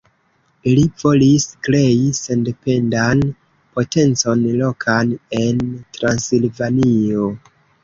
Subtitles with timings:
[0.77, 3.21] Li volis krei sendependan
[3.77, 5.63] potencon lokan en
[6.01, 7.33] Transilvanio.